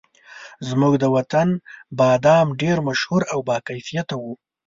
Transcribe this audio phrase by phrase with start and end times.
[0.69, 1.47] زموږ د وطن
[1.99, 4.33] بادام ډېر مشهور او باکیفیته وو.